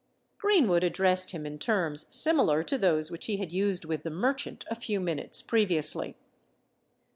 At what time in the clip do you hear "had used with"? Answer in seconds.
3.37-4.01